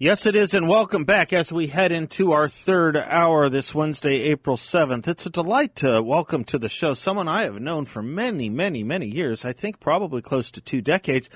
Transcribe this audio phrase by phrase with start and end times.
[0.00, 4.20] Yes, it is, and welcome back as we head into our third hour this Wednesday,
[4.30, 5.08] April 7th.
[5.08, 8.84] It's a delight to welcome to the show someone I have known for many, many,
[8.84, 9.44] many years.
[9.44, 11.28] I think probably close to two decades,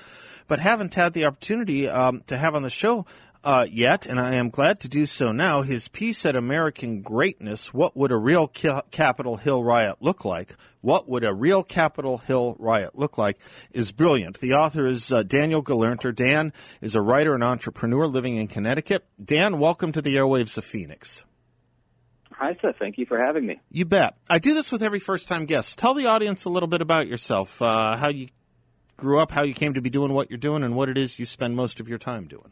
[0.47, 3.05] but haven't had the opportunity um, to have on the show
[3.43, 5.61] uh, yet, and I am glad to do so now.
[5.61, 10.55] His piece at American Greatness What Would a Real Capitol Hill Riot Look Like?
[10.81, 13.37] What Would a Real Capitol Hill Riot Look Like?
[13.71, 14.39] is brilliant.
[14.39, 16.15] The author is uh, Daniel Gelernter.
[16.15, 19.05] Dan is a writer and entrepreneur living in Connecticut.
[19.23, 21.25] Dan, welcome to the airwaves of Phoenix.
[22.31, 22.77] Hi, Seth.
[22.79, 23.59] Thank you for having me.
[23.69, 24.15] You bet.
[24.29, 25.77] I do this with every first time guest.
[25.77, 28.27] Tell the audience a little bit about yourself, uh, how you
[28.97, 31.19] grew up, how you came to be doing what you're doing, and what it is
[31.19, 32.51] you spend most of your time doing.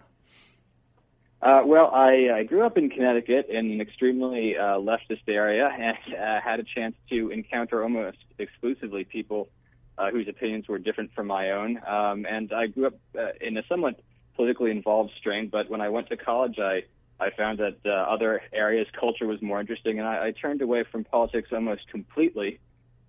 [1.41, 6.13] Uh, well, I, I grew up in Connecticut in an extremely uh, leftist area and
[6.13, 9.49] uh, had a chance to encounter almost exclusively people
[9.97, 11.79] uh, whose opinions were different from my own.
[11.87, 13.99] Um, and I grew up uh, in a somewhat
[14.35, 16.83] politically involved strain, but when I went to college, I,
[17.19, 20.83] I found that uh, other areas, culture was more interesting, and I, I turned away
[20.91, 22.59] from politics almost completely.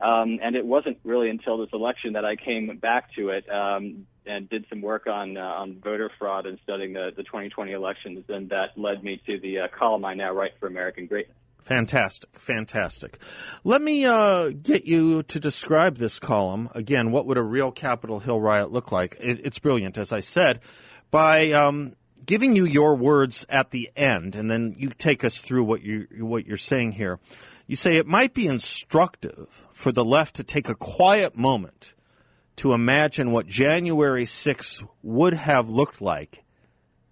[0.02, 3.48] Um, and it wasn't really until this election that I came back to it.
[3.48, 7.72] Um, and did some work on uh, on voter fraud and studying the, the 2020
[7.72, 11.36] elections, and that led me to the uh, column I now write for American Greatness.
[11.62, 13.18] Fantastic, fantastic.
[13.62, 17.12] Let me uh, get you to describe this column again.
[17.12, 19.16] What would a real Capitol Hill riot look like?
[19.20, 20.60] It, it's brilliant, as I said,
[21.12, 21.94] by um,
[22.26, 26.08] giving you your words at the end, and then you take us through what you
[26.18, 27.20] what you're saying here.
[27.72, 31.94] You say it might be instructive for the left to take a quiet moment
[32.56, 36.44] to imagine what January 6th would have looked like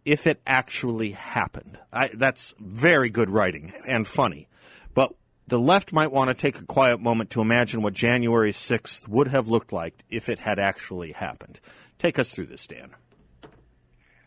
[0.04, 1.78] if it actually happened.
[1.90, 4.48] I, that's very good writing and funny.
[4.92, 5.14] But
[5.46, 9.28] the left might want to take a quiet moment to imagine what January 6th would
[9.28, 11.58] have looked like if it had actually happened.
[11.98, 12.90] Take us through this, Dan.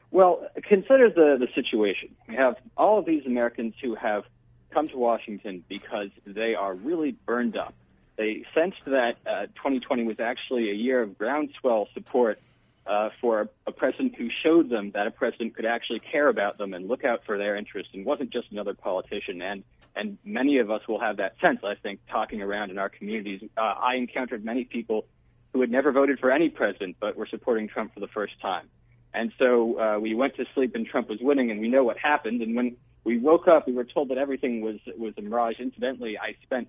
[0.10, 2.16] Well, consider the, the situation.
[2.28, 4.24] We have all of these Americans who have
[4.74, 7.74] come to Washington because they are really burned up
[8.16, 12.40] they sensed that uh, 2020 was actually a year of groundswell support
[12.86, 16.74] uh, for a president who showed them that a president could actually care about them
[16.74, 19.42] and look out for their interests and wasn't just another politician.
[19.42, 19.64] And
[19.96, 21.60] and many of us will have that sense.
[21.64, 25.06] I think talking around in our communities, uh, I encountered many people
[25.54, 28.70] who had never voted for any president but were supporting Trump for the first time.
[29.14, 32.00] And so uh, we went to sleep and Trump was winning, and we know what
[32.00, 32.42] happened.
[32.42, 35.60] And when we woke up, we were told that everything was was a mirage.
[35.60, 36.68] Incidentally, I spent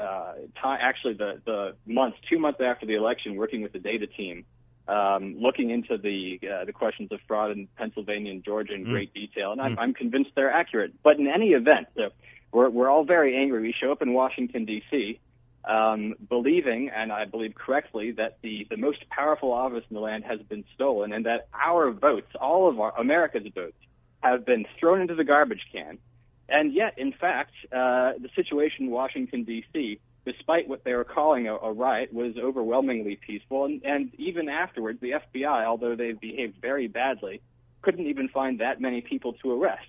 [0.00, 4.06] uh, time, actually the the months, two months after the election, working with the data
[4.06, 4.44] team,
[4.88, 8.90] um, looking into the uh, the questions of fraud in Pennsylvania and Georgia in mm.
[8.90, 9.80] great detail, and I'm, mm.
[9.80, 10.92] I'm convinced they're accurate.
[11.02, 12.10] But in any event, so
[12.52, 13.62] we're we're all very angry.
[13.62, 15.20] We show up in Washington D.C.
[15.66, 20.24] Um, believing, and I believe correctly, that the the most powerful office in the land
[20.24, 23.76] has been stolen, and that our votes, all of our America's votes,
[24.24, 25.98] have been thrown into the garbage can
[26.48, 31.48] and yet, in fact, uh, the situation in Washington, D.C., despite what they were calling
[31.48, 33.64] a, a riot, was overwhelmingly peaceful.
[33.64, 37.40] And, and even afterwards, the FBI, although they behaved very badly,
[37.82, 39.86] couldn't even find that many people to arrest.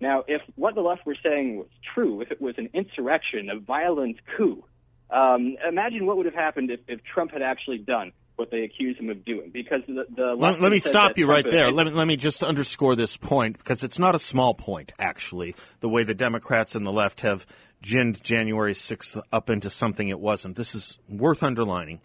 [0.00, 3.58] Now, if what the left were saying was true, if it was an insurrection, a
[3.58, 4.64] violent coup,
[5.10, 8.96] um, imagine what would have happened if, if Trump had actually done what they accuse
[8.96, 9.50] him of doing.
[9.52, 11.72] Because the, the let, let, me stop you right there.
[11.72, 14.92] Let me let me just underscore this point because it's not a small point.
[14.98, 17.46] Actually, the way the Democrats and the left have
[17.82, 20.56] ginned January sixth up into something it wasn't.
[20.56, 22.00] This is worth underlining.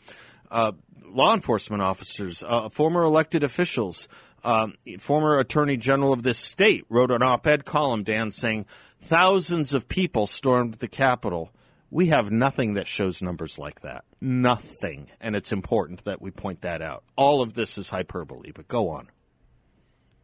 [0.50, 0.72] Uh,
[1.06, 4.08] law enforcement officers, uh, former elected officials.
[4.46, 8.66] Um, former attorney general of this state wrote an op-ed column, Dan, saying
[9.00, 11.54] thousands of people stormed the Capitol
[11.94, 14.04] we have nothing that shows numbers like that.
[14.20, 15.12] Nothing.
[15.22, 17.04] And it's important that we point that out.
[17.16, 19.10] All of this is hyperbole, but go on.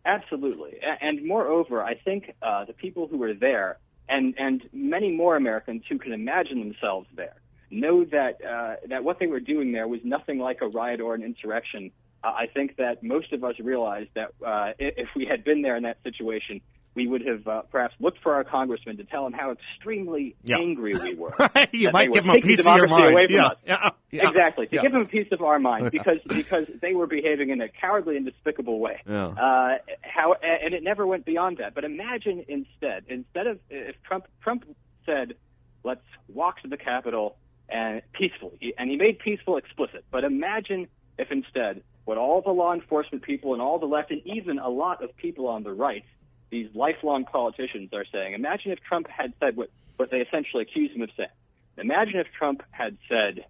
[0.03, 0.79] Absolutely.
[1.01, 3.77] And moreover, I think uh, the people who were there,
[4.07, 7.35] and, and many more Americans who can imagine themselves there,
[7.69, 11.13] know that, uh, that what they were doing there was nothing like a riot or
[11.13, 11.91] an insurrection
[12.21, 15.83] I think that most of us realized that uh, if we had been there in
[15.83, 16.59] that situation,
[16.95, 20.57] we would have uh, perhaps looked for our congressman to tell him how extremely Yeah.
[20.57, 21.33] angry we were.
[21.71, 23.13] you might give him a piece of your mind.
[23.13, 23.57] away from Yeah, us.
[23.65, 24.29] yeah, yeah.
[24.29, 24.81] Exactly, to Yeah.
[24.81, 28.17] give him a piece of our mind because because they were behaving in a cowardly
[28.17, 29.01] and despicable way.
[29.07, 29.27] Yeah.
[29.27, 31.73] Uh, how and it never went beyond that.
[31.75, 34.65] But imagine instead, instead of if Trump Trump
[35.05, 35.35] said,
[35.83, 37.37] "Let's walk to the Capitol
[37.69, 40.05] and peacefully," and he made peaceful explicit.
[40.11, 40.87] But imagine
[41.19, 44.69] if instead, what all the law enforcement people and all the left, and even a
[44.69, 46.03] lot of people on the right,
[46.49, 48.33] these lifelong politicians are saying.
[48.33, 51.29] Imagine if Trump had said what what they essentially accuse him of saying.
[51.77, 53.45] Imagine if Trump had said,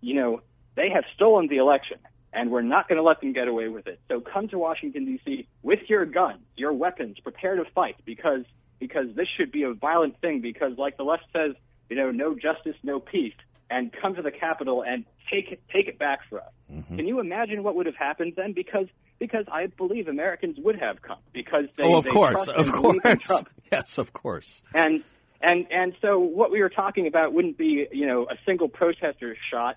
[0.00, 0.40] you know,
[0.74, 1.98] they have stolen the election
[2.32, 4.00] and we're not going to let them get away with it.
[4.08, 5.46] So come to Washington D.C.
[5.62, 8.44] with your guns, your weapons, prepare to fight because
[8.78, 11.54] because this should be a violent thing because like the left says,
[11.88, 13.34] you know, no justice, no peace,
[13.70, 16.52] and come to the Capitol and take it take it back for us.
[16.72, 16.96] Mm-hmm.
[16.96, 18.52] Can you imagine what would have happened then?
[18.52, 18.86] Because
[19.18, 22.68] because I believe Americans would have come because they, oh, of they course, trust of
[22.68, 23.26] and believe in course.
[23.26, 23.48] Trump.
[23.70, 24.62] Yes, of course.
[24.72, 25.04] And
[25.42, 29.36] and and so what we were talking about wouldn't be you know a single protester
[29.50, 29.76] shot,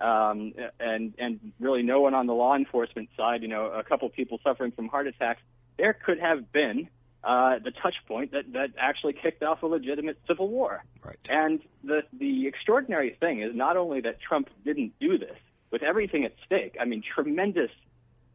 [0.00, 3.42] um, and and really no one on the law enforcement side.
[3.42, 5.42] You know, a couple people suffering from heart attacks.
[5.76, 6.88] There could have been
[7.22, 10.82] uh, the touch point that that actually kicked off a legitimate civil war.
[11.04, 11.18] Right.
[11.28, 15.36] And the the extraordinary thing is not only that Trump didn't do this
[15.70, 16.76] with everything at stake.
[16.80, 17.70] I mean, tremendous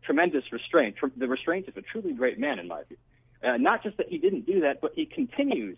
[0.04, 2.98] tremendous restraint, tr- the restraints of a truly great man, in my view.
[3.44, 5.78] Uh, not just that he didn't do that, but he continues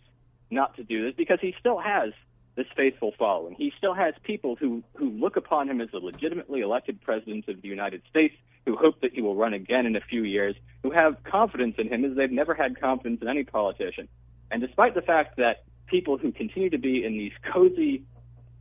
[0.51, 2.13] not to do this because he still has
[2.55, 3.55] this faithful following.
[3.55, 7.61] He still has people who, who look upon him as a legitimately elected president of
[7.61, 8.35] the United States,
[8.65, 11.87] who hope that he will run again in a few years, who have confidence in
[11.87, 14.07] him as they've never had confidence in any politician.
[14.51, 18.03] And despite the fact that people who continue to be in these cozy,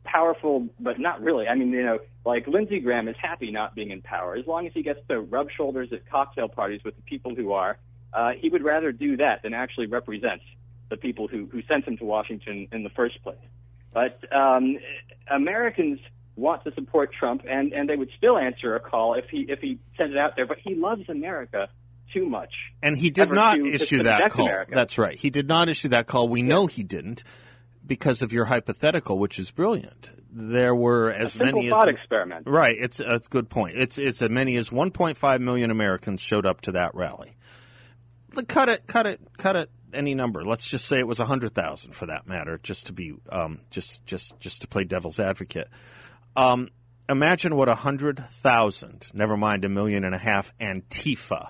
[0.03, 1.47] powerful, but not really.
[1.47, 4.67] I mean, you know, like Lindsey Graham is happy not being in power as long
[4.67, 7.77] as he gets to rub shoulders at cocktail parties with the people who are.
[8.13, 10.41] Uh, he would rather do that than actually represent
[10.89, 13.37] the people who, who sent him to Washington in the first place.
[13.93, 14.77] But um,
[15.29, 15.99] Americans
[16.35, 19.59] want to support Trump, and, and they would still answer a call if he if
[19.59, 20.45] he sent it out there.
[20.47, 21.69] But he loves America
[22.13, 22.51] too much.
[22.81, 24.45] And he did not to- to issue that call.
[24.45, 24.71] America.
[24.75, 25.17] That's right.
[25.17, 26.27] He did not issue that call.
[26.27, 27.23] We know he didn't
[27.85, 30.11] because of your hypothetical, which is brilliant.
[30.31, 32.47] There were as many as experiment.
[32.47, 32.75] right.
[32.77, 33.77] It's a good point.
[33.77, 37.35] It's it's as many as 1.5 million Americans showed up to that rally.
[38.47, 39.69] Cut it, cut it, cut it.
[39.93, 40.43] Any number.
[40.43, 44.39] Let's just say it was 100,000 for that matter, just to be um, just just
[44.39, 45.69] just to play devil's advocate.
[46.35, 46.69] Um,
[47.07, 51.49] imagine what 100,000, never mind a million and a half, Antifa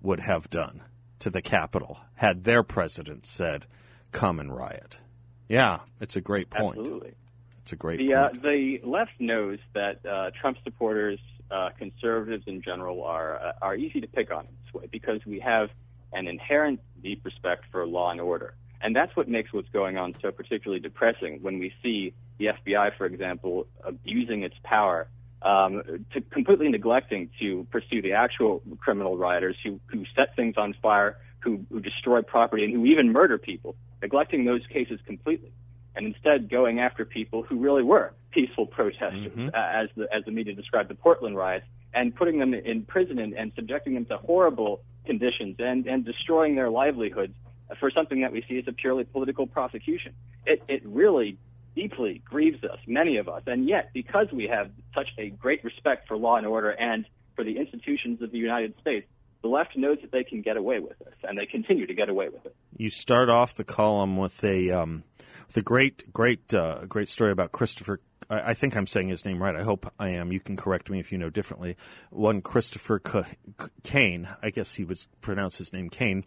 [0.00, 0.82] would have done
[1.18, 3.66] to the Capitol had their president said,
[4.12, 5.00] "Come and riot."
[5.48, 6.78] Yeah, it's a great point.
[6.78, 7.14] Absolutely.
[7.62, 8.42] It's a great The uh, point.
[8.42, 11.18] the left knows that uh, Trump supporters,
[11.50, 15.24] uh, conservatives in general, are uh, are easy to pick on in this way because
[15.26, 15.70] we have
[16.12, 20.14] an inherent deep respect for law and order, and that's what makes what's going on
[20.22, 21.42] so particularly depressing.
[21.42, 25.08] When we see the FBI, for example, abusing its power
[25.42, 25.82] um,
[26.12, 31.16] to completely neglecting to pursue the actual criminal rioters who who set things on fire,
[31.40, 35.52] who who destroy property, and who even murder people, neglecting those cases completely
[35.96, 40.30] and instead going after people who really were peaceful protesters, uh, as the as the
[40.30, 41.64] media described the Portland riots,
[41.94, 46.54] and putting them in prison and, and subjecting them to horrible conditions and and destroying
[46.54, 47.32] their livelihoods
[47.80, 50.12] for something that we see as a purely political prosecution.
[50.44, 51.38] It it really
[51.74, 56.08] deeply grieves us, many of us, and yet because we have such a great respect
[56.08, 59.06] for law and order and for the institutions of the United States,
[59.42, 62.08] the left knows that they can get away with this, and they continue to get
[62.08, 62.54] away with it.
[62.76, 65.04] You start off the column with a um,
[65.46, 68.00] with a great, great, uh, great story about Christopher.
[68.28, 69.54] I, I think I'm saying his name right.
[69.54, 70.32] I hope I am.
[70.32, 71.76] You can correct me if you know differently.
[72.10, 74.28] One Christopher C- Kane.
[74.42, 76.24] I guess he would pronounce his name Kane,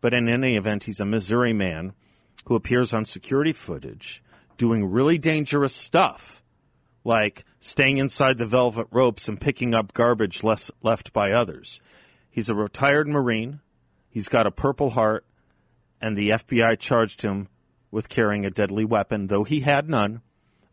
[0.00, 1.94] but in any event, he's a Missouri man
[2.46, 4.22] who appears on security footage
[4.56, 6.42] doing really dangerous stuff,
[7.04, 11.80] like staying inside the velvet ropes and picking up garbage less, left by others.
[12.30, 13.60] He's a retired Marine.
[14.08, 15.24] He's got a Purple Heart,
[16.00, 17.48] and the FBI charged him
[17.90, 20.22] with carrying a deadly weapon, though he had none.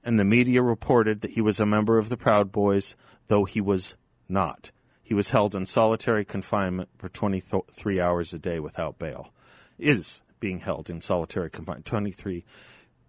[0.03, 2.95] And the media reported that he was a member of the Proud Boys,
[3.27, 3.95] though he was
[4.29, 4.71] not.
[5.01, 9.33] He was held in solitary confinement for 23 hours a day without bail.
[9.79, 12.45] Is being held in solitary confinement 23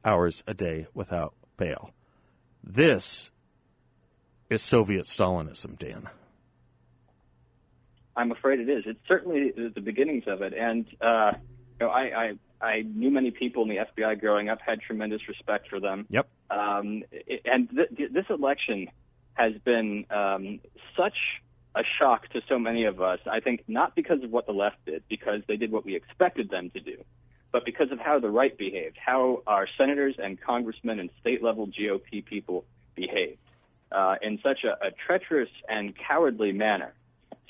[0.05, 1.91] hours a day without bail.
[2.63, 3.31] This
[4.49, 6.09] is Soviet Stalinism, Dan.
[8.19, 8.83] I'm afraid it is.
[8.85, 11.33] It's certainly the beginnings of it, and uh,
[11.81, 15.29] you know, I, I I knew many people in the FBI growing up, had tremendous
[15.29, 16.05] respect for them.
[16.11, 16.29] Yep.
[16.51, 17.05] Um,
[17.45, 18.89] and th- th- this election
[19.35, 20.59] has been um,
[20.97, 21.17] such
[21.77, 23.21] a shock to so many of us.
[23.31, 26.51] I think not because of what the left did, because they did what we expected
[26.51, 26.97] them to do,
[27.53, 31.69] but because of how the right behaved, how our senators and congressmen and state level
[31.69, 32.65] GOP people
[32.97, 33.39] behaved
[33.93, 36.95] uh, in such a, a treacherous and cowardly manner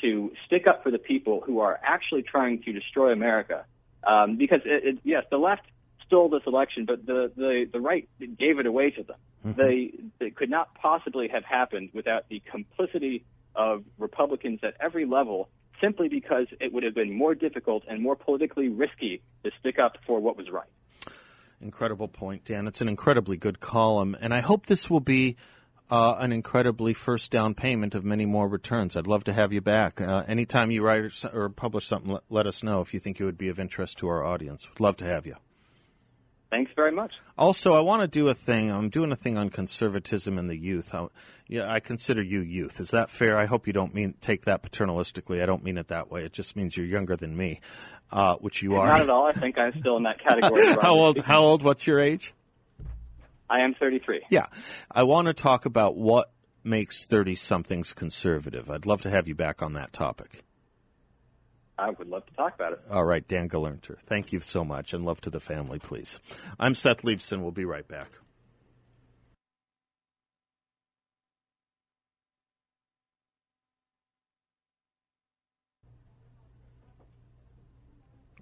[0.00, 3.64] to stick up for the people who are actually trying to destroy America.
[4.04, 5.62] Um, because it, it, yes, the left
[6.06, 9.16] stole this election, but the the, the right gave it away to them.
[9.46, 9.60] Mm-hmm.
[9.60, 13.24] They it could not possibly have happened without the complicity
[13.54, 15.48] of Republicans at every level,
[15.80, 19.96] simply because it would have been more difficult and more politically risky to stick up
[20.06, 20.68] for what was right.
[21.60, 22.68] Incredible point, Dan.
[22.68, 25.36] It's an incredibly good column, and I hope this will be
[25.90, 28.96] uh, an incredibly first down payment of many more returns.
[28.96, 30.00] I'd love to have you back.
[30.00, 33.24] Uh, anytime you write or publish something, let, let, us know if you think it
[33.24, 34.68] would be of interest to our audience.
[34.68, 35.36] Would love to have you.
[36.50, 37.12] Thanks very much.
[37.36, 38.70] Also, I want to do a thing.
[38.70, 40.94] I'm doing a thing on conservatism and the youth.
[40.94, 41.08] I,
[41.46, 42.80] yeah, I consider you youth.
[42.80, 43.38] Is that fair?
[43.38, 45.42] I hope you don't mean take that paternalistically.
[45.42, 46.24] I don't mean it that way.
[46.24, 47.60] It just means you're younger than me,
[48.10, 48.86] uh, which you are.
[48.86, 49.26] Not at all.
[49.26, 50.66] I think I'm still in that category.
[50.80, 51.18] how old?
[51.18, 51.62] How old?
[51.62, 52.32] What's your age?
[53.50, 54.26] I am 33.
[54.30, 54.46] Yeah.
[54.90, 56.30] I want to talk about what
[56.62, 58.70] makes 30 somethings conservative.
[58.70, 60.44] I'd love to have you back on that topic.
[61.78, 62.80] I would love to talk about it.
[62.90, 63.98] All right, Dan Gelernter.
[64.00, 66.18] Thank you so much, and love to the family, please.
[66.58, 67.40] I'm Seth Leibsohn.
[67.40, 68.08] We'll be right back.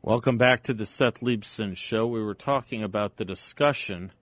[0.00, 2.06] Welcome back to the Seth Leibsohn Show.
[2.06, 4.12] We were talking about the discussion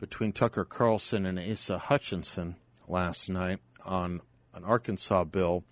[0.00, 2.56] between Tucker Carlson and Asa Hutchinson
[2.86, 4.20] last night on
[4.54, 5.64] an Arkansas bill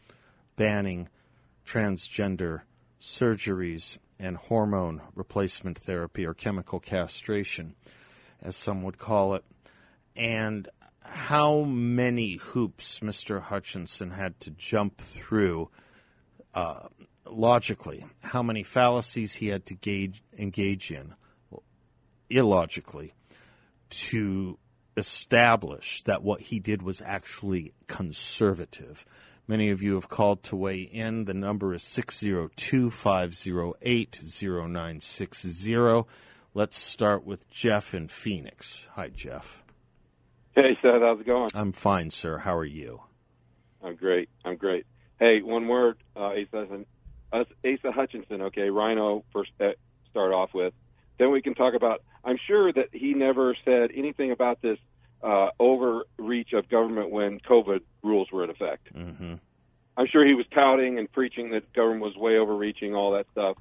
[0.56, 1.08] banning
[1.64, 2.62] transgender
[3.00, 7.74] surgeries and hormone replacement therapy or chemical castration,
[8.40, 9.44] as some would call it,
[10.14, 10.68] and
[11.00, 13.42] how many hoops Mr.
[13.42, 15.70] Hutchinson had to jump through
[16.54, 16.88] uh,
[17.26, 21.14] logically, how many fallacies he had to gauge, engage in
[22.28, 23.12] illogically
[23.90, 24.58] to
[24.96, 29.04] establish that what he did was actually conservative.
[29.48, 31.26] Many of you have called to weigh in.
[31.26, 36.04] The number is 602 508 0960.
[36.54, 38.88] Let's start with Jeff in Phoenix.
[38.94, 39.62] Hi, Jeff.
[40.54, 41.02] Hey, Seth.
[41.02, 41.50] How's it going?
[41.54, 42.38] I'm fine, sir.
[42.38, 43.02] How are you?
[43.84, 44.30] I'm great.
[44.44, 44.86] I'm great.
[45.20, 46.84] Hey, one word, uh, Asa,
[47.32, 49.70] Asa Hutchinson, okay, RINO, first uh,
[50.10, 50.74] start off with.
[51.18, 54.78] Then we can talk about, I'm sure that he never said anything about this
[55.22, 58.94] uh, overreach of government when COVID rules were in effect.
[58.94, 59.34] Mm-hmm.
[59.96, 63.56] I'm sure he was touting and preaching that government was way overreaching, all that stuff.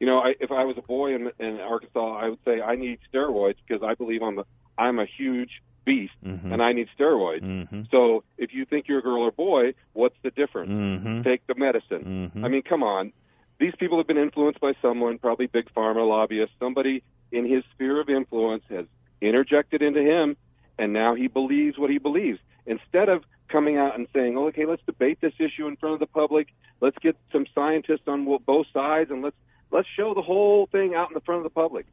[0.00, 2.76] You know, I, if I was a boy in, in Arkansas, I would say I
[2.76, 4.44] need steroids because I believe I'm a
[4.76, 6.52] I'm a huge beast mm-hmm.
[6.52, 7.42] and I need steroids.
[7.42, 7.82] Mm-hmm.
[7.90, 10.70] So if you think you're a girl or boy, what's the difference?
[10.70, 11.22] Mm-hmm.
[11.22, 12.30] Take the medicine.
[12.30, 12.44] Mm-hmm.
[12.44, 13.12] I mean, come on.
[13.58, 18.00] These people have been influenced by someone, probably big pharma lobbyist, somebody in his sphere
[18.00, 18.86] of influence has
[19.20, 20.36] interjected into him
[20.78, 22.38] and now he believes what he believes.
[22.66, 26.00] Instead of coming out and saying, oh, "Okay, let's debate this issue in front of
[26.00, 26.48] the public.
[26.80, 29.36] Let's get some scientists on both sides, and let's
[29.70, 31.86] let's show the whole thing out in the front of the public."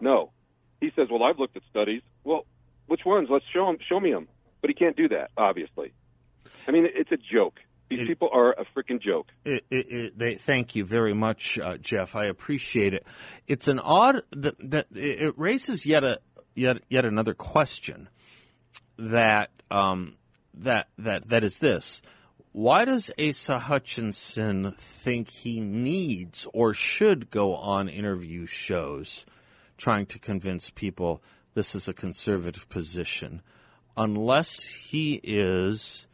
[0.00, 0.30] No,
[0.80, 2.02] he says, "Well, I've looked at studies.
[2.24, 2.46] Well,
[2.86, 3.28] which ones?
[3.30, 3.78] Let's show him.
[3.86, 4.28] Show me them."
[4.60, 5.92] But he can't do that, obviously.
[6.66, 7.60] I mean, it's a joke.
[7.88, 9.28] These it, people are a freaking joke.
[9.44, 12.16] It, it, they, thank you very much, uh, Jeff.
[12.16, 13.06] I appreciate it.
[13.46, 16.20] It's an odd that, that it raises yet a
[16.54, 18.08] yet yet another question
[18.98, 20.16] that um,
[20.54, 22.02] that that that is this.
[22.52, 29.24] Why does Asa Hutchinson think he needs or should go on interview shows
[29.78, 31.22] trying to convince people
[31.54, 33.40] this is a conservative position
[33.96, 36.06] unless he is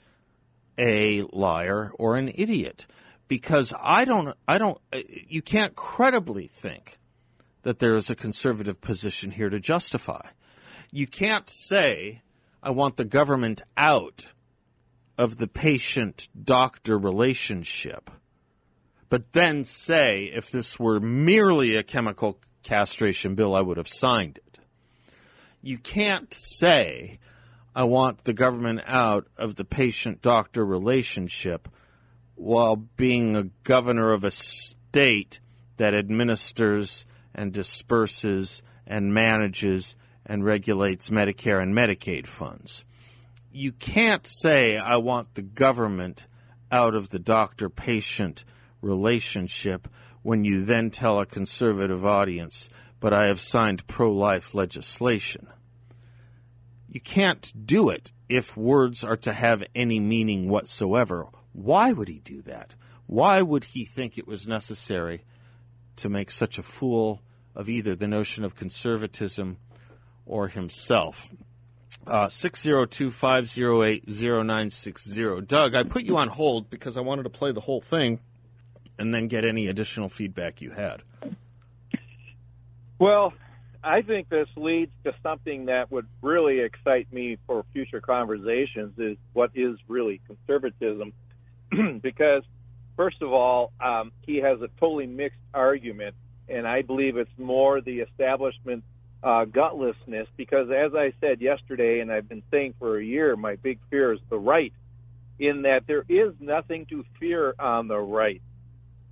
[0.79, 2.87] a liar or an idiot?
[3.27, 6.99] Because I don't I don't uh, you can't credibly think
[7.63, 10.29] that there is a conservative position here to justify.
[10.91, 12.23] You can't say
[12.63, 14.27] I want the government out
[15.19, 18.11] of the patient doctor relationship,
[19.09, 24.39] but then say if this were merely a chemical castration bill, I would have signed
[24.39, 24.59] it.
[25.63, 27.19] You can't say,
[27.75, 31.69] I want the government out of the patient doctor relationship
[32.35, 35.41] while being a governor of a state
[35.77, 42.85] that administers and disperses and manages and regulates Medicare and Medicaid funds.
[43.51, 46.27] You can't say, I want the government
[46.71, 48.45] out of the doctor patient
[48.83, 49.89] relationship
[50.23, 52.69] when you then tell a conservative audience,
[53.01, 55.49] but I have signed pro life legislation.
[56.90, 61.26] You can't do it if words are to have any meaning whatsoever.
[61.52, 62.75] Why would he do that?
[63.07, 65.25] Why would he think it was necessary
[65.97, 67.23] to make such a fool
[67.54, 69.59] of either the notion of conservatism
[70.25, 71.30] or himself?
[72.07, 75.40] Uh, 602 508 0960.
[75.42, 78.21] Doug, I put you on hold because I wanted to play the whole thing
[78.99, 81.02] and then get any additional feedback you had.
[82.99, 83.33] Well,
[83.83, 89.17] I think this leads to something that would really excite me for future conversations is
[89.33, 91.13] what is really conservatism.
[92.03, 92.43] because,
[92.97, 96.17] first of all, um, he has a totally mixed argument,
[96.49, 98.83] and I believe it's more the establishment
[99.23, 100.27] uh, gutlessness.
[100.37, 104.13] Because, as I said yesterday, and I've been saying for a year, my big fear
[104.13, 104.73] is the right,
[105.39, 108.43] in that there is nothing to fear on the right.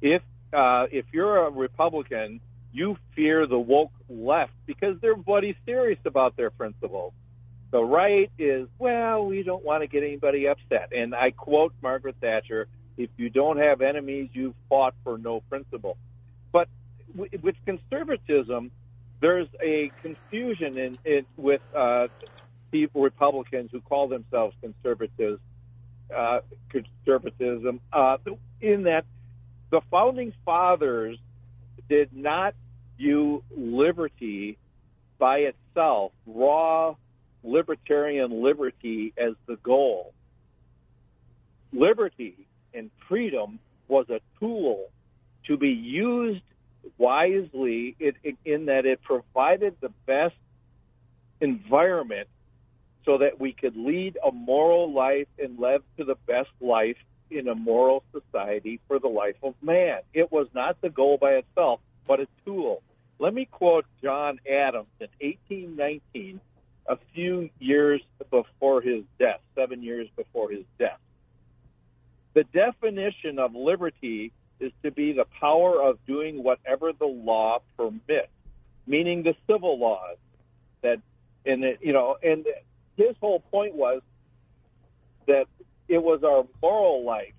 [0.03, 2.41] If uh, if you're a Republican
[2.77, 7.15] you fear the woke left because they're bloody serious about their principles.
[7.71, 10.93] The right is, well, we don't want to get anybody upset.
[10.95, 12.69] And I quote Margaret Thatcher
[12.99, 15.97] if you don't have enemies, you've fought for no principle.
[16.53, 16.69] But
[17.15, 18.71] with conservatism,
[19.21, 22.09] there's a confusion in, with uh,
[22.71, 25.41] people, Republicans who call themselves conservatives,
[26.15, 28.19] uh, conservatism, uh,
[28.61, 29.05] in that
[29.71, 31.19] the founding fathers
[31.89, 32.55] did not
[32.97, 34.59] view liberty
[35.19, 36.95] by itself, raw
[37.43, 40.13] libertarian liberty, as the goal.
[41.73, 44.89] Liberty and freedom was a tool
[45.47, 46.43] to be used
[46.99, 50.35] wisely in, in that it provided the best
[51.41, 52.29] environment
[53.05, 56.97] so that we could lead a moral life and live to the best life
[57.31, 59.99] in a moral society for the life of man.
[60.13, 62.83] It was not the goal by itself, but a tool.
[63.19, 66.41] Let me quote John Adams in 1819,
[66.89, 70.99] a few years before his death, seven years before his death.
[72.35, 78.29] The definition of liberty is to be the power of doing whatever the law permits,
[78.87, 80.17] meaning the civil laws.
[80.83, 81.01] That,
[81.45, 82.47] and it, you know, and
[82.97, 84.03] his whole point was
[85.27, 85.47] that
[85.89, 87.33] it was our moral life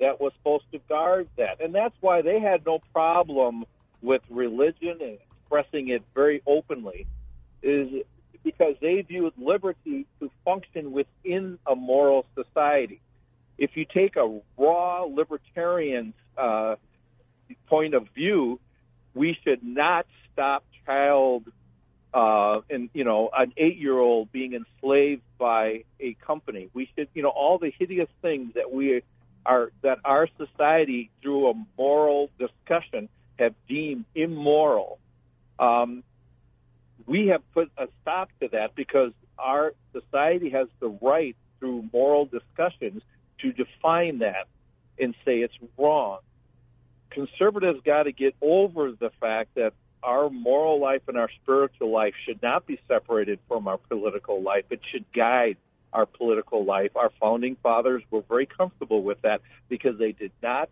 [0.00, 3.64] that was supposed to guard that, and that's why they had no problem
[4.04, 7.06] with religion and expressing it very openly
[7.62, 7.88] is
[8.42, 13.00] because they viewed liberty to function within a moral society.
[13.56, 16.76] If you take a raw libertarian uh,
[17.68, 18.60] point of view,
[19.14, 21.44] we should not stop child
[22.12, 26.68] uh, and you know an eight-year-old being enslaved by a company.
[26.74, 29.02] We should you know all the hideous things that we
[29.46, 33.08] are that our society through a moral discussion
[33.74, 35.00] deemed immoral,
[35.58, 36.04] um,
[37.06, 42.24] we have put a stop to that because our society has the right through moral
[42.24, 43.02] discussions
[43.40, 44.46] to define that
[44.98, 46.18] and say it's wrong.
[47.10, 49.72] Conservatives got to get over the fact that
[50.04, 54.64] our moral life and our spiritual life should not be separated from our political life.
[54.70, 55.56] It should guide
[55.92, 56.92] our political life.
[56.94, 60.68] Our founding fathers were very comfortable with that because they did not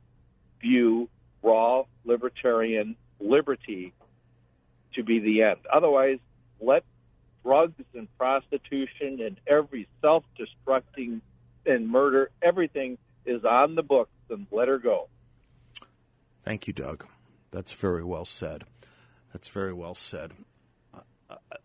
[0.61, 1.09] view
[1.43, 3.93] raw libertarian liberty
[4.95, 5.59] to be the end.
[5.73, 6.19] Otherwise,
[6.61, 6.85] let
[7.45, 11.21] drugs and prostitution and every self destructing
[11.67, 15.09] and murder, everything is on the books and let her go.
[16.45, 17.07] Thank you, Doug.
[17.51, 18.65] That's very well said.
[19.33, 20.33] That's very well said.
[20.93, 21.01] Uh,
[21.31, 21.57] uh,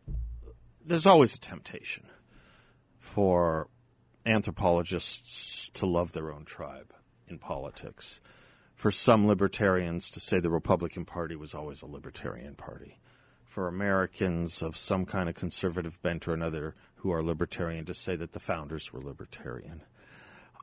[0.86, 2.06] there's always a temptation
[3.00, 3.68] for
[4.26, 6.94] anthropologists to love their own tribe
[7.28, 8.20] in politics
[8.78, 13.00] for some libertarians to say the Republican Party was always a libertarian party.
[13.44, 18.16] For Americans of some kind of conservative bent or another who are libertarian to say
[18.16, 19.82] that the founders were libertarian.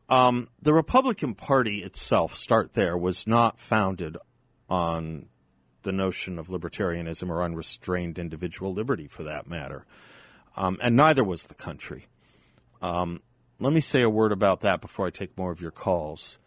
[0.09, 4.17] Um, the Republican Party itself, start there, was not founded
[4.71, 5.29] on
[5.83, 9.87] the notion of libertarianism or unrestrained individual liberty for that matter.
[10.57, 12.07] Um, and neither was the country.
[12.81, 13.23] Um,
[13.59, 16.39] let me say a word about that before I take more of your calls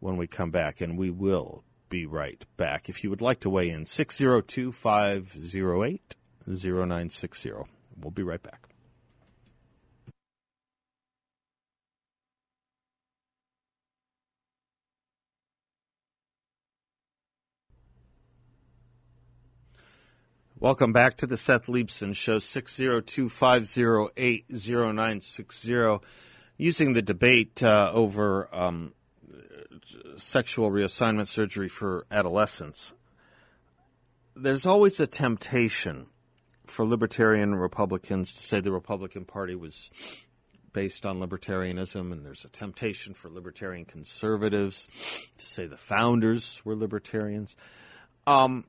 [0.00, 2.88] when we come back, and we will be right back.
[2.88, 7.52] If you would like to weigh in, 602 508 0960.
[8.00, 8.70] We'll be right back.
[20.58, 25.98] Welcome back to the Seth Leibsohn Show, 602 508 0960.
[26.58, 28.92] Using the debate uh, over um,
[30.16, 32.92] sexual reassignment surgery for adolescents,
[34.36, 36.06] there's always a temptation
[36.66, 39.90] for libertarian Republicans to say the Republican Party was
[40.72, 44.88] based on libertarianism, and there's a temptation for libertarian conservatives
[45.36, 47.56] to say the founders were libertarians.
[48.26, 48.66] Um,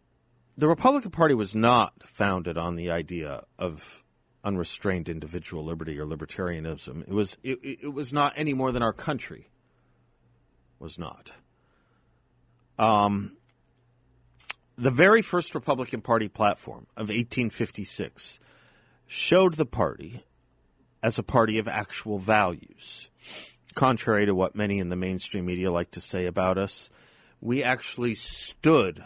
[0.57, 4.03] the Republican Party was not founded on the idea of
[4.43, 7.03] unrestrained individual liberty or libertarianism.
[7.03, 9.50] It was it, it was not any more than our country
[10.81, 11.31] was not.
[12.77, 13.37] Um,
[14.77, 18.39] the very first Republican Party platform of 1856
[19.05, 20.23] showed the party
[21.03, 23.09] as a party of actual values.
[23.75, 26.89] Contrary to what many in the mainstream media like to say about us,
[27.39, 29.03] we actually stood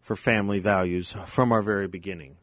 [0.00, 2.36] for family values from our very beginning.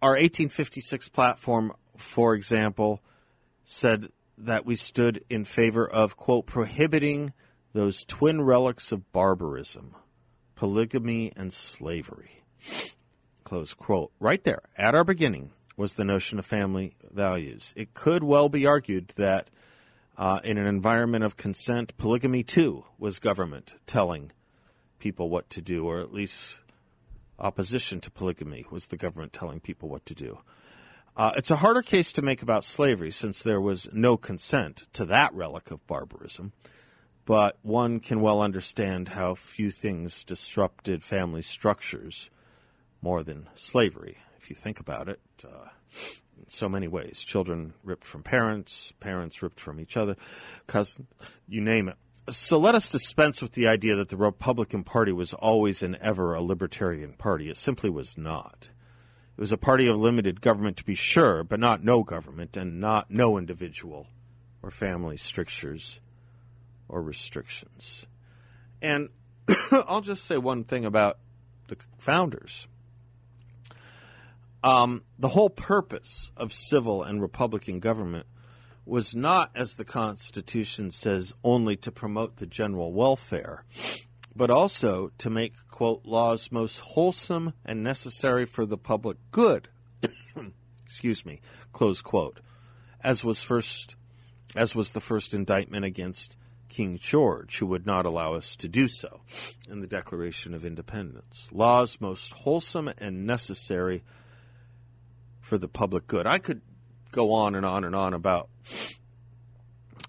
[0.00, 3.00] Our 1856 platform, for example,
[3.64, 7.32] said that we stood in favor of, quote, prohibiting
[7.72, 9.94] those twin relics of barbarism,
[10.54, 12.42] polygamy and slavery.
[13.44, 14.12] Close quote.
[14.18, 17.72] Right there, at our beginning, was the notion of family values.
[17.76, 19.50] It could well be argued that
[20.16, 24.32] uh, in an environment of consent, polygamy too was government telling
[24.98, 26.60] people what to do, or at least
[27.38, 30.38] opposition to polygamy was the government telling people what to do.
[31.16, 35.04] Uh, it's a harder case to make about slavery since there was no consent to
[35.06, 36.52] that relic of barbarism,
[37.24, 42.30] but one can well understand how few things disrupted family structures
[43.00, 45.20] more than slavery, if you think about it.
[45.42, 45.68] Uh,
[46.38, 47.24] in so many ways.
[47.24, 50.16] Children ripped from parents, parents ripped from each other,
[50.66, 51.08] cousins,
[51.48, 51.96] you name it.
[52.28, 56.34] So let us dispense with the idea that the Republican Party was always and ever
[56.34, 57.48] a libertarian party.
[57.48, 58.68] It simply was not.
[59.36, 62.80] It was a party of limited government, to be sure, but not no government and
[62.80, 64.06] not no individual
[64.62, 66.00] or family strictures
[66.88, 68.06] or restrictions.
[68.80, 69.10] And
[69.70, 71.18] I'll just say one thing about
[71.68, 72.66] the founders.
[74.64, 78.26] Um, the whole purpose of civil and republican government
[78.86, 83.64] was not, as the Constitution says, only to promote the general welfare,
[84.36, 89.68] but also to make, quote, laws most wholesome and necessary for the public good.
[90.84, 91.40] Excuse me,
[91.72, 92.40] close quote.
[93.02, 93.96] As was first
[94.54, 96.36] as was the first indictment against
[96.68, 99.20] King George, who would not allow us to do so
[99.68, 101.48] in the Declaration of Independence.
[101.52, 104.02] Laws most wholesome and necessary
[105.40, 106.26] for the public good.
[106.26, 106.60] I could
[107.12, 108.48] go on and on and on about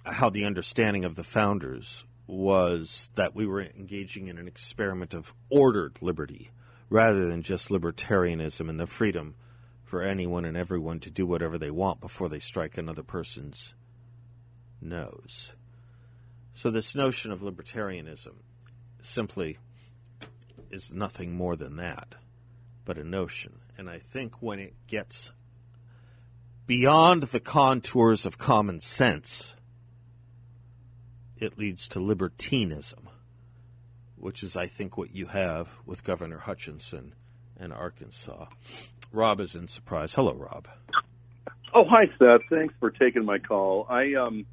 [0.03, 5.33] how the understanding of the founders was that we were engaging in an experiment of
[5.49, 6.51] ordered liberty
[6.89, 9.35] rather than just libertarianism and the freedom
[9.83, 13.73] for anyone and everyone to do whatever they want before they strike another person's
[14.81, 15.53] nose.
[16.53, 18.33] So, this notion of libertarianism
[19.01, 19.57] simply
[20.69, 22.15] is nothing more than that,
[22.83, 23.59] but a notion.
[23.77, 25.31] And I think when it gets
[26.65, 29.55] beyond the contours of common sense,
[31.39, 33.10] it leads to libertinism,
[34.15, 37.13] which is, I think, what you have with Governor Hutchinson
[37.60, 38.45] in Arkansas.
[39.12, 40.15] Rob is in Surprise.
[40.15, 40.67] Hello, Rob.
[41.73, 42.41] Oh, hi, Seth.
[42.50, 43.86] Thanks for taking my call.
[43.89, 44.45] I um,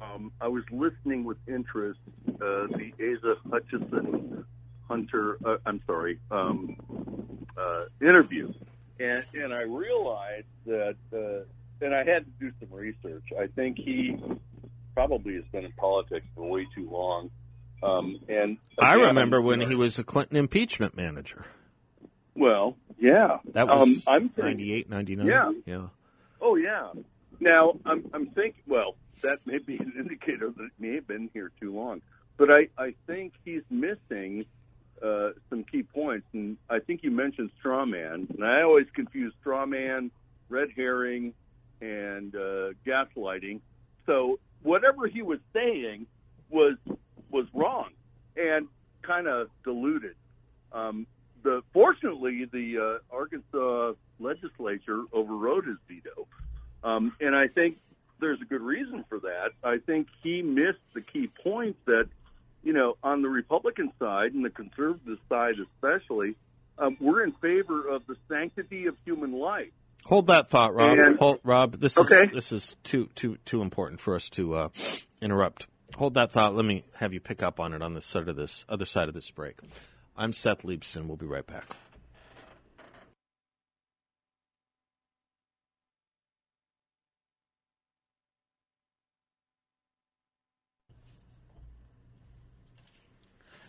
[0.00, 4.44] um I was listening with interest uh, the Asa Hutchinson
[4.88, 5.38] Hunter.
[5.44, 6.76] Uh, I'm sorry, um,
[7.56, 8.52] uh, interview
[8.98, 13.24] and and I realized that, uh, and I had to do some research.
[13.38, 14.16] I think he
[14.96, 17.30] probably has been in politics for way too long.
[17.82, 21.44] Um, and again, I remember when he was a Clinton impeachment manager.
[22.34, 25.26] Well, yeah, that was um, I'm thinking, 98, 99.
[25.26, 25.86] Yeah, yeah.
[26.40, 26.88] Oh, yeah.
[27.38, 28.62] Now I'm I'm thinking.
[28.66, 32.00] Well, that may be an indicator that he may have been here too long.
[32.38, 34.46] But I I think he's missing
[35.02, 39.34] uh, some key points, and I think you mentioned straw man, and I always confuse
[39.40, 40.10] straw man,
[40.48, 41.34] red herring,
[41.82, 43.60] and uh, gaslighting.
[44.06, 46.06] So whatever he was saying
[46.50, 46.76] was
[47.30, 47.90] was wrong
[48.36, 48.68] and
[49.02, 50.14] kind of diluted.
[50.72, 51.06] Um,
[51.42, 56.26] the fortunately, the uh, Arkansas legislature overrode his veto,
[56.82, 57.76] um, and I think
[58.20, 59.50] there's a good reason for that.
[59.62, 62.08] I think he missed the key point that
[62.66, 66.34] you know, on the Republican side and the conservative side especially,
[66.78, 69.70] um, we're in favor of the sanctity of human life.
[70.04, 70.98] Hold that thought, Rob.
[70.98, 72.26] And, Hold, Rob, this okay.
[72.26, 74.68] is this is too too too important for us to uh,
[75.20, 75.66] interrupt.
[75.96, 76.54] Hold that thought.
[76.54, 79.08] Let me have you pick up on it on the side of this other side
[79.08, 79.58] of this break.
[80.16, 81.06] I'm Seth Leibsohn.
[81.06, 81.74] We'll be right back.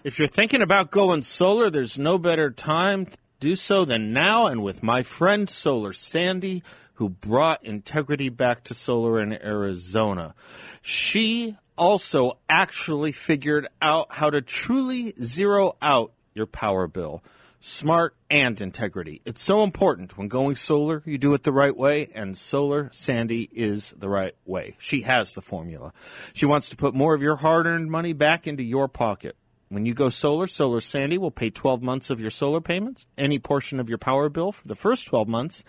[0.03, 3.07] If you're thinking about going solar, there's no better time
[3.39, 4.47] do so then now.
[4.47, 6.63] And with my friend Solar Sandy,
[6.97, 10.33] who brought integrity back to solar in Arizona.
[10.81, 17.23] She also actually figured out how to truly zero out your power bill.
[17.59, 19.21] Smart and integrity.
[19.25, 23.49] It's so important when going solar, you do it the right way, and Solar Sandy
[23.51, 24.75] is the right way.
[24.79, 25.91] She has the formula.
[26.33, 29.35] She wants to put more of your hard earned money back into your pocket.
[29.69, 33.37] When you go solar, Solar Sandy will pay 12 months of your solar payments, any
[33.37, 35.63] portion of your power bill for the first 12 months,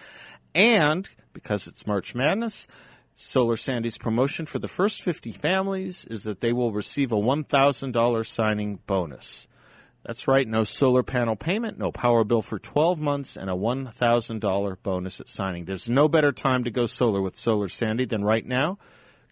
[0.55, 2.67] and because it's March Madness,
[3.15, 8.27] Solar Sandy's promotion for the first 50 families is that they will receive a $1,000
[8.27, 9.49] signing bonus.
[10.05, 14.77] That's right, no solar panel payment, no power bill for 12 months, and a $1,000
[14.85, 15.65] bonus at signing.
[15.65, 18.79] There's no better time to go solar with Solar Sandy than right now.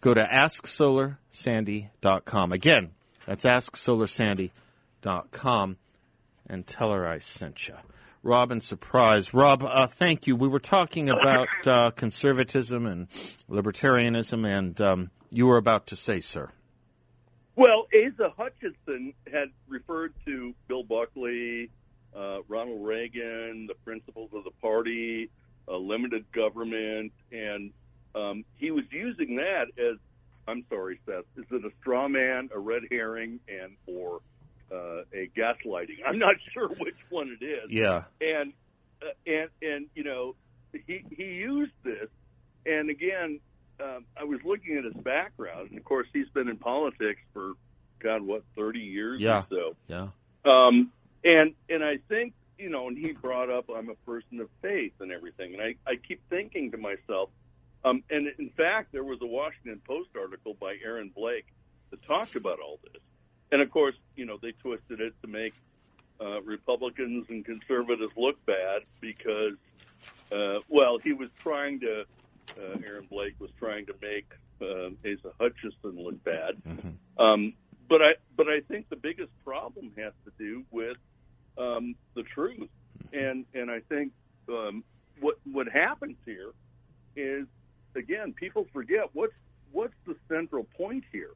[0.01, 2.51] Go to AskSolarSandy.com.
[2.51, 2.91] Again,
[3.27, 5.77] that's AskSolarSandy.com
[6.49, 7.75] and tell her I sent you.
[7.75, 7.83] Rob.
[8.23, 9.33] Robin Surprise.
[9.33, 10.35] Rob, uh, thank you.
[10.35, 13.07] We were talking about uh, conservatism and
[13.49, 16.51] libertarianism, and um, you were about to say, sir.
[17.55, 21.69] Well, Asa Hutchinson had referred to Bill Buckley,
[22.15, 25.29] uh, Ronald Reagan, the principles of the party,
[25.67, 27.71] limited government, and
[28.15, 29.97] um, he was using that as,
[30.47, 34.21] I'm sorry, Seth, is it a straw man, a red herring, and or
[34.71, 35.97] uh, a gaslighting?
[36.05, 37.69] I'm not sure which one it is.
[37.69, 38.03] Yeah.
[38.21, 38.53] And
[39.01, 40.35] uh, and and you know,
[40.85, 42.09] he he used this,
[42.65, 43.39] and again,
[43.81, 47.53] um, I was looking at his background, and of course, he's been in politics for
[47.99, 49.39] God, what, thirty years Yeah.
[49.39, 49.75] or so.
[49.87, 50.07] Yeah.
[50.45, 50.91] Um,
[51.23, 54.93] and and I think you know, and he brought up I'm a person of faith
[54.99, 57.29] and everything, and I I keep thinking to myself,
[57.87, 61.45] um, and in fact, there was a Washington Post article by Aaron Blake
[61.91, 63.01] that talked about all this,
[63.51, 65.53] and of course, you know, they twisted it to make
[66.19, 69.53] uh, Republicans and conservatives look bad because,
[70.31, 72.05] uh, well, he was trying to.
[72.57, 74.25] Uh, Aaron Blake was trying to make
[74.61, 76.55] uh, Asa Hutchinson look bad.
[77.19, 77.53] Um,
[77.89, 80.97] but I but I think the biggest problem has to do with
[81.57, 82.69] um, the truth,
[83.13, 84.13] and and I think
[84.49, 84.83] um,
[85.19, 86.51] what what happens here
[87.15, 87.47] is
[87.95, 89.33] again people forget what's
[89.71, 91.31] what's the central point here.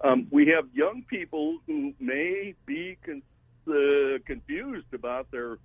[0.00, 3.22] Um, we have young people who may be con-
[3.68, 5.58] uh, confused about their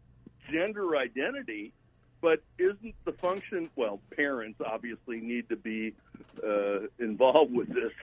[0.52, 1.74] gender identity,
[2.22, 3.70] but isn't the function?
[3.76, 5.94] Well, parents obviously need to be
[6.44, 7.94] uh, involved with this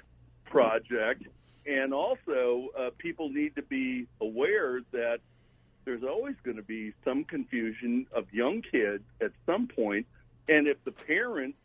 [0.45, 1.25] project,
[1.67, 5.19] and also uh, people need to be aware that
[5.85, 10.07] there's always going to be some confusion of young kids at some point,
[10.49, 11.59] and if the parents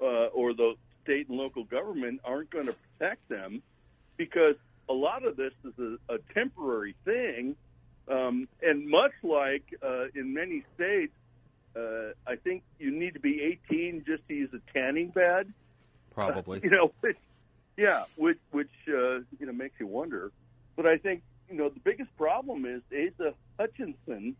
[0.00, 3.62] uh, or the state and local government aren't going to protect them,
[4.16, 4.56] because
[4.88, 7.56] a lot of this is a, a temporary thing,
[8.08, 11.12] um, and much like uh, in many states,
[11.76, 15.52] uh, I think you need to be 18 just to use a tanning bed.
[16.14, 16.60] Probably.
[16.62, 17.16] You know, which,
[17.76, 20.30] yeah, which which uh, you know makes you wonder.
[20.76, 24.36] But I think you know the biggest problem is Asa Hutchinson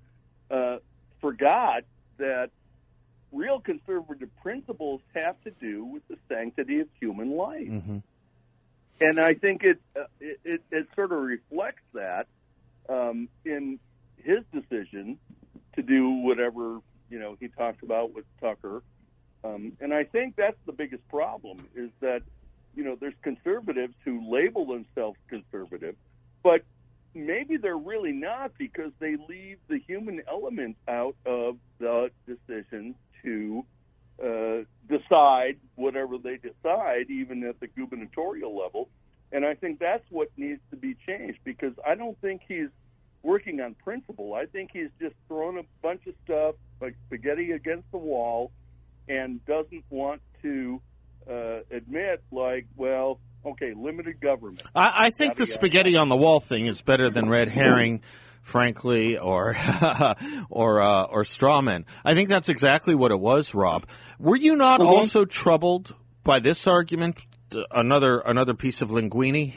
[0.50, 0.76] uh,
[1.20, 1.82] forgot
[2.18, 2.50] that
[3.32, 7.98] real conservative principles have to do with the sanctity of human life, Mm-hmm.
[9.00, 12.28] and I think it uh, it, it, it sort of reflects that
[12.88, 13.80] um, in
[14.22, 15.18] his decision
[15.74, 16.78] to do whatever
[17.10, 18.82] you know he talked about with Tucker.
[19.44, 22.22] Um, and I think that's the biggest problem is that,
[22.74, 25.96] you know, there's conservatives who label themselves conservative,
[26.42, 26.62] but
[27.14, 33.64] maybe they're really not because they leave the human element out of the decision to
[34.22, 38.88] uh, decide whatever they decide, even at the gubernatorial level.
[39.30, 42.68] And I think that's what needs to be changed because I don't think he's
[43.24, 44.34] working on principle.
[44.34, 48.52] I think he's just throwing a bunch of stuff like spaghetti against the wall
[49.08, 50.80] and doesn't want to
[51.28, 54.62] uh, admit, like, well, okay, limited government.
[54.74, 57.48] I, I think the Yada, yada, spaghetti on the wall thing is better than red
[57.48, 58.02] herring,
[58.42, 59.56] frankly, or
[60.50, 61.84] or uh, or strawman.
[62.04, 63.86] I think that's exactly what it was, Rob.
[64.18, 64.86] Were you not Mhm.
[64.86, 67.26] also troubled by this argument?
[67.70, 69.54] Another another piece of linguini.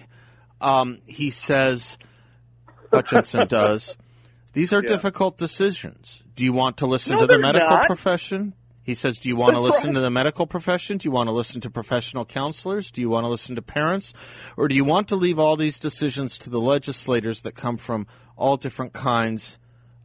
[0.62, 1.98] Um, he says,
[2.92, 3.96] Hutchinson does.
[4.54, 4.88] These are Yeah.
[4.88, 6.24] difficult decisions.
[6.36, 7.88] Do you want to listen No, to the medical not.
[7.88, 8.54] profession?
[8.84, 10.98] He says, Do you want to listen to the medical profession?
[10.98, 12.90] Do you want to listen to professional counselors?
[12.90, 14.14] Do you want to listen to parents?
[14.56, 18.08] Or do you want to leave all these decisions to the legislators that come from
[18.38, 19.60] all different kinds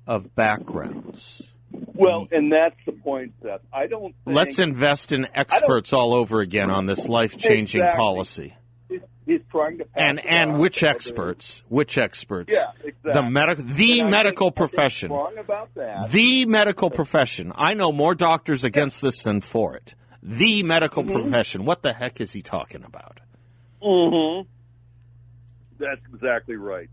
[0.07, 1.42] of backgrounds?
[1.95, 3.61] Well, and that's the point, Seth.
[3.73, 7.99] I don't think Let's invest in experts all over again on this life changing Exactly.
[8.01, 8.55] policy.
[9.27, 11.63] He's, trying to pass And and which experts?
[11.69, 12.53] Which experts?
[12.55, 13.13] Yeah, exactly.
[13.13, 15.13] The medical the I medical think- I think profession.
[15.13, 16.11] Wrong about that.
[16.11, 17.53] The medical profession.
[17.55, 19.95] I know more doctors against this than for it.
[20.23, 21.65] the medical profession.
[21.65, 23.19] What the heck is he talking about?
[23.83, 24.49] Mm-hmm.
[25.79, 26.89] That's exactly right,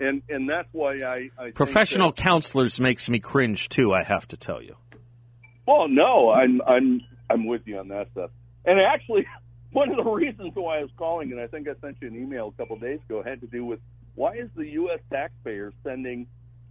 [0.00, 3.92] and and that's why I, I Professional that- counselors makes me cringe too.
[3.94, 4.76] I have to tell you.
[5.66, 8.30] Well, no, I'm I'm I'm with you on that stuff.
[8.64, 9.26] And actually,
[9.72, 12.16] one of the reasons why I was calling, and I think I sent you an
[12.16, 13.80] email a couple of days ago, had to do with
[14.14, 15.00] why is the U.S.
[15.10, 16.26] taxpayer sending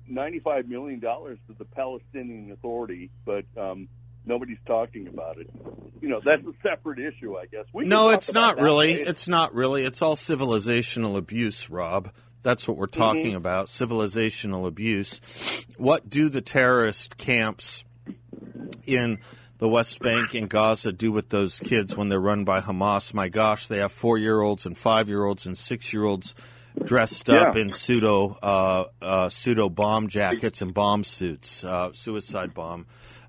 [0.07, 3.87] ninety-five million dollars to the Palestinian Authority, but um,
[4.25, 5.49] nobody's talking about it.
[6.01, 7.65] You know, that's a separate issue, I guess.
[7.73, 8.97] We No, it's not really.
[8.97, 9.09] later.
[9.09, 9.85] It's not really.
[9.85, 12.11] It's all civilizational abuse, Rob.
[12.43, 13.67] That's what we're talking about.
[13.67, 15.21] Civilizational abuse.
[15.77, 17.83] What do the terrorist camps
[18.85, 19.19] in
[19.62, 23.13] the West Bank and Gaza do with those kids when they're run by Hamas?
[23.13, 26.34] My gosh, they have four year olds and five year olds and six year olds
[26.84, 32.88] dressed up in pseudo uh, uh, pseudo bomb jackets and bomb suits, uh, suicide bomb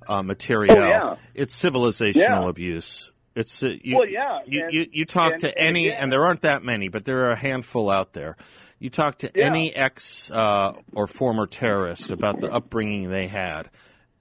[0.08, 0.78] uh, material.
[0.78, 1.16] Oh, yeah.
[1.34, 2.14] It's civilizational
[2.44, 2.48] Yeah.
[2.48, 3.12] abuse.
[3.34, 6.12] It's uh, you, Well, yeah, You, and- you, you talk and- to any, again- and
[6.12, 8.36] there aren't that many, but there are a handful out there.
[8.78, 9.44] You talk to Yeah.
[9.46, 13.70] any ex uh, or former terrorist about the upbringing they had,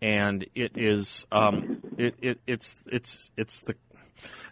[0.01, 3.75] and it is um, it, it it's it's it's the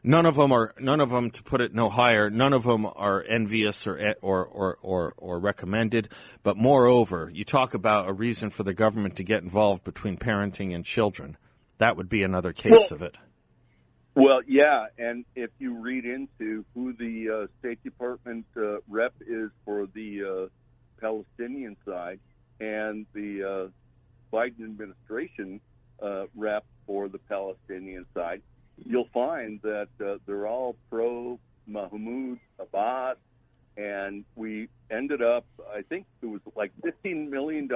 [0.03, 2.29] none of them are none of them to put it no higher.
[2.29, 6.09] None of them are envious or or or or, or recommended.
[6.43, 10.73] But moreover, you talk about a reason for the government to get involved between parenting
[10.73, 11.38] and children.
[11.77, 13.15] That would be another case Well- of it.
[14.15, 19.49] Well, yeah, and if you read into who the uh, State Department uh, rep is
[19.63, 22.19] for the uh, Palestinian side
[22.59, 23.67] and the uh,
[24.31, 25.61] Biden administration
[26.01, 28.41] uh, rep for the Palestinian side,
[28.85, 33.17] you'll find that uh, they're all pro Mahmoud Abbas,
[33.77, 37.69] and we ended up, I think it was like $15 million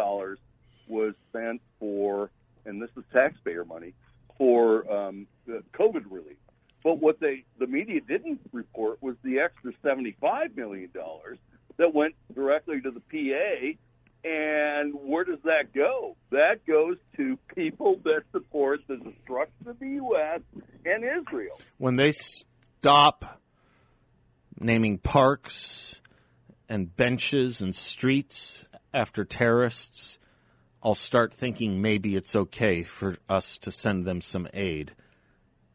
[0.87, 2.29] was spent for,
[2.65, 3.93] and this is taxpayer money,
[4.37, 6.37] for um, the COVID relief.
[6.83, 11.37] But what they the media didn't report was the extra seventy five million dollars
[11.77, 13.77] that went directly to the PA.
[14.25, 16.15] And where does that go?
[16.29, 20.39] That goes to people that support the destruction of the U.S.
[20.85, 21.59] and Israel.
[21.77, 23.39] when they stop
[24.59, 26.01] naming parks
[26.67, 30.19] and benches and streets after terrorists,
[30.83, 34.91] I'll start thinking maybe it's okay for us to send them some aid.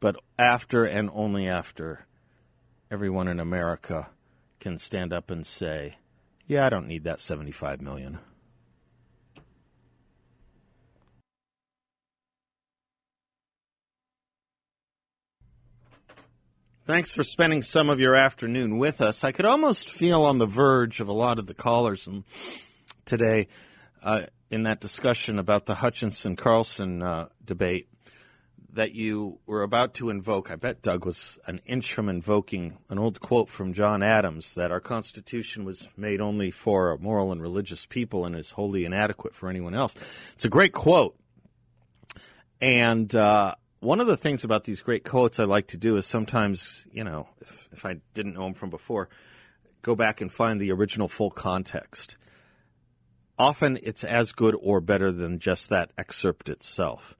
[0.00, 2.06] But after and only after,
[2.90, 4.10] everyone in America
[4.60, 5.96] can stand up and say,
[6.46, 8.18] "Yeah, I don't need that 75 million."
[16.88, 19.22] Thanks for spending some of your afternoon with us.
[19.22, 22.08] I could almost feel on the verge of a lot of the callers
[23.04, 23.46] today
[24.02, 27.90] uh, in that discussion about the Hutchinson Carlson uh, debate
[28.72, 30.50] that you were about to invoke.
[30.50, 34.72] I bet Doug was an inch from invoking an old quote from John Adams that
[34.72, 39.50] our Constitution was made only for moral and religious people and is wholly inadequate for
[39.50, 39.94] anyone else.
[40.32, 41.18] It's a great quote.
[42.62, 46.06] And uh, one of the things about these great quotes I like to do is
[46.06, 49.08] sometimes, you know, if, if I didn't know them from before,
[49.82, 52.16] go back and find the original full context.
[53.38, 57.16] Often it's as good or better than just that excerpt itself.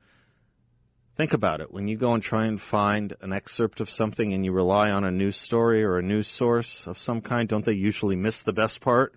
[1.14, 1.72] Think about it.
[1.72, 5.04] When you go and try and find an excerpt of something and you rely on
[5.04, 8.52] a news story or a news source of some kind, don't they usually miss the
[8.52, 9.14] best part?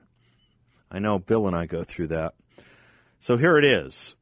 [0.92, 2.34] I know Bill and I go through that.
[3.20, 4.16] So here it is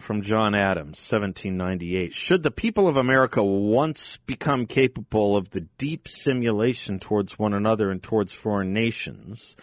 [0.00, 2.12] from John Adams, 1798.
[2.12, 7.90] Should the people of America once become capable of the deep simulation towards one another
[7.90, 9.56] and towards foreign nations,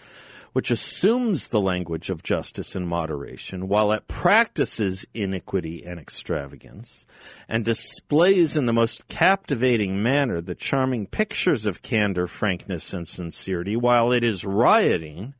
[0.53, 7.05] which assumes the language of justice and moderation, while it practices iniquity and extravagance,
[7.49, 13.75] and displays in the most captivating manner the charming pictures of candor, frankness, and sincerity,
[13.75, 15.33] while it is rioting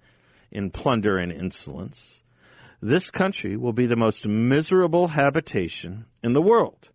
[0.52, 2.24] in plunder and insolence,
[2.82, 6.90] this country will be the most miserable habitation in the world.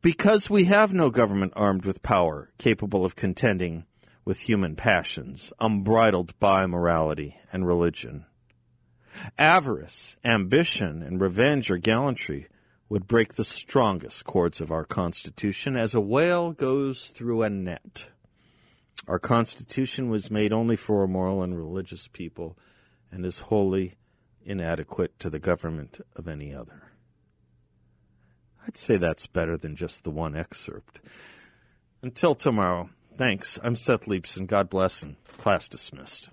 [0.00, 3.86] Because we have no government armed with power capable of contending
[4.24, 8.26] with human passions, unbridled by morality and religion.
[9.38, 12.48] Avarice, ambition, and revenge or gallantry
[12.88, 18.08] would break the strongest cords of our Constitution as a whale goes through a net.
[19.08, 22.56] Our Constitution was made only for a moral and religious people
[23.10, 23.94] and is wholly
[24.44, 26.82] inadequate to the government of any other.
[28.66, 31.00] I'd say that's better than just the one excerpt.
[32.02, 33.58] Until tomorrow, thanks.
[33.62, 34.46] I'm Seth Leibsohn.
[34.46, 36.30] God bless and class dismissed.